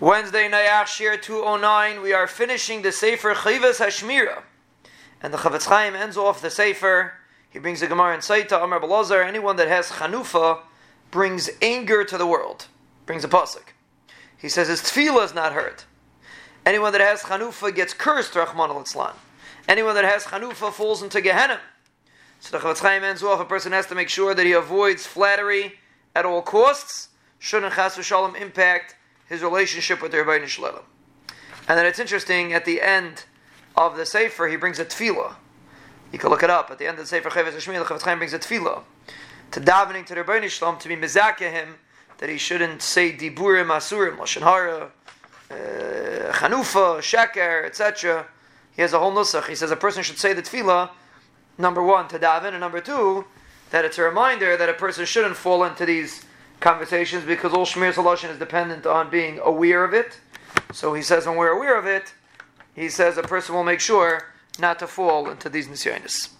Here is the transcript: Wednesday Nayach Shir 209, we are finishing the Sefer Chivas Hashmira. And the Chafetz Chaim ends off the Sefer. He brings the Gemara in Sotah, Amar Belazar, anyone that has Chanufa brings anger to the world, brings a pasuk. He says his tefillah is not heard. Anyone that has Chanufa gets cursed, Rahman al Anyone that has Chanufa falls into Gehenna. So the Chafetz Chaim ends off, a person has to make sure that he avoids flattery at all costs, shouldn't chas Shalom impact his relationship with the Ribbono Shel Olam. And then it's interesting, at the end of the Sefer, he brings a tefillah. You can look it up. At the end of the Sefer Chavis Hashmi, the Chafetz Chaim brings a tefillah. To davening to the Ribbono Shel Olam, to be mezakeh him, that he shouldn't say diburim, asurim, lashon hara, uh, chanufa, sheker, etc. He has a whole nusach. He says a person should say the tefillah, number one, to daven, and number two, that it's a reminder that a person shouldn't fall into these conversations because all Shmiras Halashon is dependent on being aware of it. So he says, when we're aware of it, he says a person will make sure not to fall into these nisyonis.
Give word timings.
Wednesday 0.00 0.50
Nayach 0.50 0.86
Shir 0.88 1.16
209, 1.16 2.02
we 2.02 2.12
are 2.12 2.26
finishing 2.26 2.82
the 2.82 2.90
Sefer 2.90 3.32
Chivas 3.32 3.78
Hashmira. 3.78 4.42
And 5.22 5.32
the 5.32 5.38
Chafetz 5.38 5.66
Chaim 5.66 5.94
ends 5.94 6.16
off 6.16 6.42
the 6.42 6.50
Sefer. 6.50 7.12
He 7.48 7.60
brings 7.60 7.78
the 7.78 7.86
Gemara 7.86 8.14
in 8.14 8.20
Sotah, 8.20 8.64
Amar 8.64 8.80
Belazar, 8.80 9.24
anyone 9.24 9.54
that 9.54 9.68
has 9.68 9.90
Chanufa 9.90 10.58
brings 11.12 11.48
anger 11.62 12.02
to 12.02 12.18
the 12.18 12.26
world, 12.26 12.66
brings 13.06 13.24
a 13.24 13.28
pasuk. 13.28 13.68
He 14.36 14.48
says 14.48 14.66
his 14.66 14.80
tefillah 14.80 15.26
is 15.26 15.32
not 15.34 15.52
heard. 15.52 15.84
Anyone 16.66 16.90
that 16.90 17.00
has 17.00 17.22
Chanufa 17.22 17.72
gets 17.72 17.94
cursed, 17.94 18.34
Rahman 18.34 18.70
al 18.70 19.14
Anyone 19.68 19.94
that 19.94 20.04
has 20.04 20.24
Chanufa 20.24 20.72
falls 20.72 21.04
into 21.04 21.20
Gehenna. 21.20 21.60
So 22.40 22.58
the 22.58 22.64
Chafetz 22.64 22.80
Chaim 22.80 23.04
ends 23.04 23.22
off, 23.22 23.38
a 23.38 23.44
person 23.44 23.70
has 23.70 23.86
to 23.86 23.94
make 23.94 24.08
sure 24.08 24.34
that 24.34 24.44
he 24.44 24.52
avoids 24.52 25.06
flattery 25.06 25.74
at 26.16 26.26
all 26.26 26.42
costs, 26.42 27.10
shouldn't 27.38 27.74
chas 27.74 27.94
Shalom 28.04 28.34
impact 28.34 28.96
his 29.28 29.42
relationship 29.42 30.02
with 30.02 30.12
the 30.12 30.18
Ribbono 30.18 30.46
Shel 30.46 30.64
Olam. 30.66 30.82
And 31.68 31.78
then 31.78 31.86
it's 31.86 31.98
interesting, 31.98 32.52
at 32.52 32.64
the 32.64 32.82
end 32.82 33.24
of 33.76 33.96
the 33.96 34.04
Sefer, 34.04 34.48
he 34.48 34.56
brings 34.56 34.78
a 34.78 34.84
tefillah. 34.84 35.36
You 36.12 36.18
can 36.18 36.30
look 36.30 36.42
it 36.42 36.50
up. 36.50 36.70
At 36.70 36.78
the 36.78 36.86
end 36.86 36.98
of 36.98 37.04
the 37.04 37.08
Sefer 37.08 37.30
Chavis 37.30 37.52
Hashmi, 37.52 37.78
the 37.78 37.84
Chafetz 37.84 38.02
Chaim 38.02 38.18
brings 38.18 38.34
a 38.34 38.38
tefillah. 38.38 38.82
To 39.52 39.60
davening 39.60 40.04
to 40.06 40.14
the 40.14 40.22
Ribbono 40.22 40.48
Shel 40.48 40.72
Olam, 40.72 40.78
to 40.80 40.88
be 40.88 40.96
mezakeh 40.96 41.50
him, 41.50 41.76
that 42.18 42.28
he 42.28 42.38
shouldn't 42.38 42.82
say 42.82 43.12
diburim, 43.12 43.68
asurim, 43.68 44.18
lashon 44.18 44.42
hara, 44.42 44.90
uh, 45.50 46.32
chanufa, 46.32 46.98
sheker, 46.98 47.64
etc. 47.64 48.26
He 48.76 48.82
has 48.82 48.92
a 48.92 48.98
whole 48.98 49.12
nusach. 49.12 49.48
He 49.48 49.54
says 49.54 49.70
a 49.70 49.76
person 49.76 50.02
should 50.02 50.18
say 50.18 50.32
the 50.32 50.42
tefillah, 50.42 50.90
number 51.58 51.82
one, 51.82 52.08
to 52.08 52.18
daven, 52.18 52.50
and 52.50 52.60
number 52.60 52.80
two, 52.80 53.24
that 53.70 53.84
it's 53.84 53.98
a 53.98 54.02
reminder 54.02 54.56
that 54.56 54.68
a 54.68 54.74
person 54.74 55.04
shouldn't 55.04 55.36
fall 55.36 55.64
into 55.64 55.86
these 55.86 56.24
conversations 56.64 57.24
because 57.24 57.52
all 57.52 57.66
Shmiras 57.66 57.94
Halashon 57.94 58.30
is 58.30 58.38
dependent 58.38 58.86
on 58.86 59.10
being 59.10 59.38
aware 59.44 59.84
of 59.84 59.92
it. 59.92 60.18
So 60.72 60.94
he 60.94 61.02
says, 61.02 61.26
when 61.26 61.36
we're 61.36 61.50
aware 61.52 61.78
of 61.78 61.86
it, 61.86 62.14
he 62.74 62.88
says 62.88 63.18
a 63.18 63.22
person 63.22 63.54
will 63.54 63.64
make 63.64 63.80
sure 63.80 64.32
not 64.58 64.78
to 64.78 64.86
fall 64.86 65.28
into 65.28 65.50
these 65.50 65.68
nisyonis. 65.68 66.34